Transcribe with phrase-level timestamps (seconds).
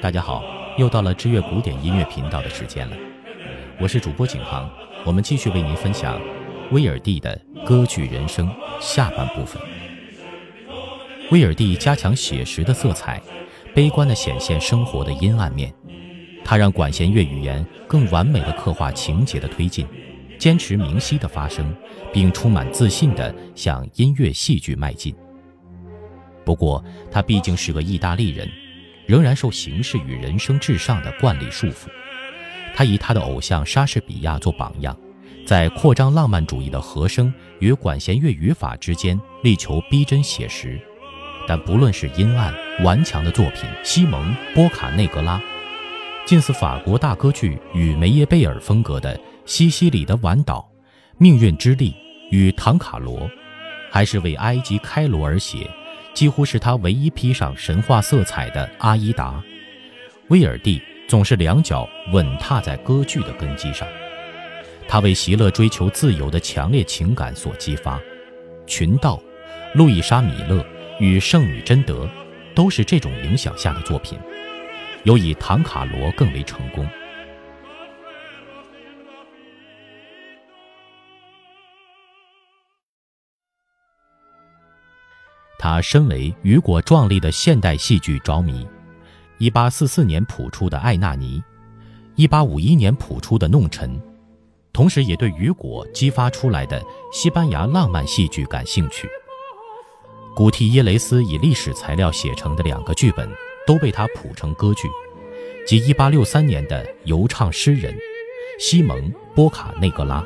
[0.00, 0.42] 大家好，
[0.78, 2.96] 又到了知乐古典音乐频道的时间了，
[3.78, 4.70] 我是主播景航，
[5.04, 6.20] 我们继续为您分享
[6.70, 9.60] 威尔第的歌剧人生下半部分。
[11.30, 13.20] 威尔第加强写实的色彩，
[13.74, 15.72] 悲观地显现生活的阴暗面，
[16.44, 19.86] 他让管弦乐语言更完美地刻画情节的推进，
[20.38, 21.74] 坚持明晰的发声，
[22.12, 25.14] 并充满自信地向音乐戏剧迈进。
[26.44, 28.48] 不过，他毕竟是个意大利人。
[29.06, 31.86] 仍然受形式与人生至上的惯例束缚。
[32.74, 34.94] 他以他的偶像莎士比亚做榜样，
[35.46, 40.78] 在扩张浪漫主义的和声与管弦乐语法之间力求逼真写实。
[41.46, 45.38] 但不论是阴暗顽强的作品《西蒙·波卡内格拉》，
[46.26, 49.16] 近似法国大歌剧与梅耶贝尔风格的
[49.48, 50.70] 《西西里的晚岛》，
[51.16, 51.92] 《命运之力》
[52.30, 53.20] 与《唐卡罗》，
[53.90, 55.66] 还是为埃及开罗而写。
[56.12, 59.42] 几乎是他唯一披上神话色彩的阿依达，
[60.28, 63.88] 威尔第总是两脚稳踏在歌剧的根基上。
[64.86, 67.96] 他为席勒追求自由的强烈情感所激发，
[68.66, 69.16] 《群盗》、
[69.74, 70.62] 路易莎·米勒
[71.00, 72.06] 与圣女贞德
[72.54, 74.18] 都是这种影响下的作品，
[75.04, 76.86] 尤以《唐卡罗》更为成功。
[85.58, 88.64] 他身为雨果壮丽的现代戏剧着迷
[89.40, 91.42] ，1844年谱出的《艾纳尼》
[92.28, 93.90] ，1851年谱出的《弄臣》，
[94.72, 96.80] 同时也对雨果激发出来的
[97.12, 99.08] 西班牙浪漫戏剧感兴趣。
[100.36, 103.28] 古蒂耶雷斯以历史材料写成的两个剧本
[103.66, 104.88] 都被他谱成歌剧，
[105.66, 107.92] 即1863年的游唱诗人
[108.60, 108.96] 西蒙·
[109.34, 110.24] 波卡内格拉，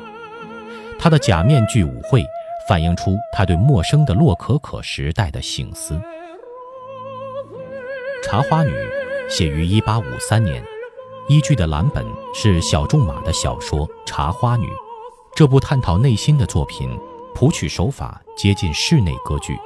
[0.99, 2.23] 他的假面具舞会。
[2.67, 5.95] 反映出他对陌生的洛可可时代的醒思。
[8.23, 8.71] 《茶花女》
[9.29, 10.63] 写于1853年，
[11.27, 14.65] 依据的蓝本是小仲马的小说《茶花女》。
[15.35, 16.97] 这部探讨内心的作品，
[17.35, 19.57] 谱曲手法接近室内歌剧，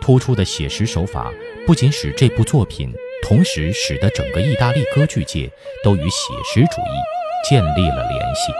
[0.00, 1.30] 突出的写实手法
[1.66, 2.92] 不仅使这部作品，
[3.22, 5.50] 同时使得整个意大利歌剧界
[5.84, 8.52] 都与写实主义建立了联系。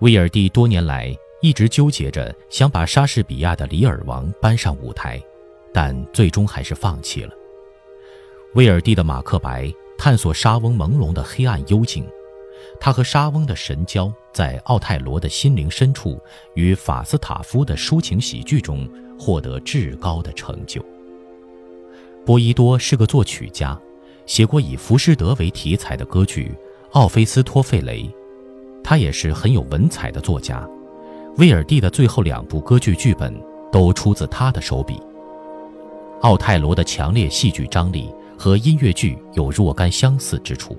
[0.00, 5.22] 威尔第多年来一直纠结着想把莎士比亚的《李尔王》搬上舞台，
[5.74, 7.34] 但最终还是放弃了。
[8.54, 9.64] 威尔第的《马克白》
[9.98, 12.06] 探索莎翁朦胧的黑暗幽静，
[12.80, 16.18] 他和莎翁的神交在奥泰罗的心灵深处
[16.54, 18.88] 与法斯塔夫的抒情喜剧中
[19.18, 20.82] 获得至高的成就。
[22.24, 23.78] 波伊多是个作曲家，
[24.24, 26.54] 写过以浮士德为题材的歌剧
[26.92, 28.02] 《奥菲斯托费雷》。
[28.90, 30.68] 他也是很有文采的作家，
[31.36, 33.32] 威尔第的最后两部歌剧剧本
[33.70, 35.00] 都出自他的手笔。
[36.22, 40.76] 奥泰罗的强烈戏剧张力和音乐剧有若干相似之处。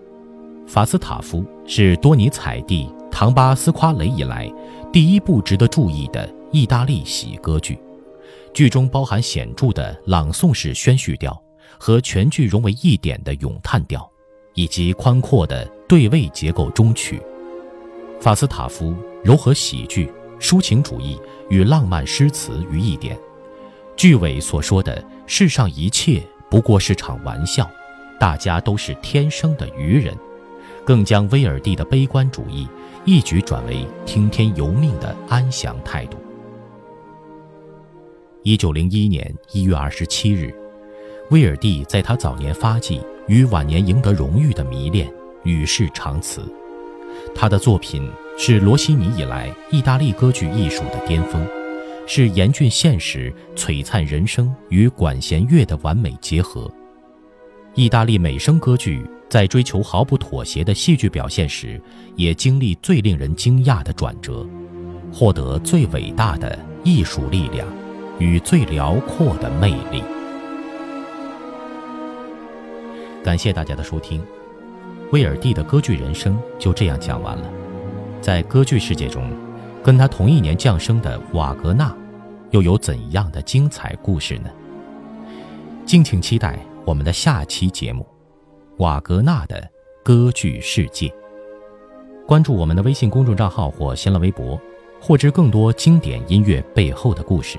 [0.67, 4.53] 法斯塔夫是多尼采蒂《唐巴斯夸雷》以来
[4.91, 7.79] 第一部值得注意的意大利喜歌剧，
[8.53, 11.41] 剧中包含显著的朗诵式宣叙调
[11.79, 14.05] 和全剧融为一点的咏叹调，
[14.53, 17.22] 以及宽阔的对位结构中曲。
[18.22, 20.08] 法斯塔夫糅合喜剧、
[20.40, 23.18] 抒情主义与浪漫诗词于一点，
[23.96, 27.68] 句尾所说的“世上一切不过是场玩笑，
[28.20, 30.16] 大家都是天生的愚人”，
[30.86, 32.68] 更将威尔第的悲观主义
[33.06, 36.20] 一举转为听天由命的安详态度。
[38.44, 40.53] 一九零一年一月二十七日，
[41.32, 45.12] 威尔第在他早年发迹与晚年赢得荣誉的迷恋
[45.44, 46.44] 与世长辞。
[47.34, 51.46] 他的作品是罗西尼以来意大利歌剧艺术的巅峰，
[52.06, 56.72] 是严峻现实、璀璨人生与管弦乐的完美结合。
[57.73, 61.82] 意大利美声歌剧在追求毫不妥协的戏剧表现时，
[62.18, 64.46] 也经历最令人惊讶的转折，
[65.12, 67.66] 获得最伟大的艺术力量
[68.20, 70.03] 与最辽阔的魅力。
[73.24, 74.22] 感谢大家的收听。
[75.11, 77.49] 威尔第的歌剧人生就这样讲完了。
[78.22, 79.29] 在歌剧世界中，
[79.84, 81.93] 跟他同一年降生的瓦格纳，
[82.52, 84.49] 又有怎样的精彩故事呢？
[85.85, 88.08] 敬请期待我们的下期节目
[88.84, 89.69] 《瓦格纳的
[90.03, 91.08] 歌剧世界》。
[92.25, 94.57] 关注我们的微信公众账号或新浪微博，
[95.02, 97.57] 获知更多经典音乐背后的故事。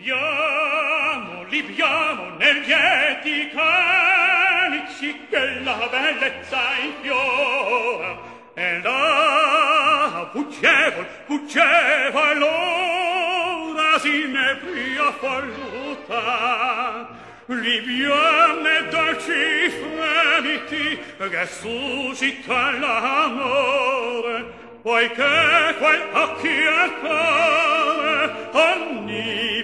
[0.00, 8.18] Liviamo, liviamo nel lieti canici che la bellezza infiora
[8.54, 17.08] e là fuggevol, fuggeva l'ora si ne pria falluta
[17.44, 20.98] Liviamo e dolci fremiti
[21.28, 29.49] che suscita l'amore poiché quel occhio al cuore ogni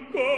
[0.00, 0.37] Oh!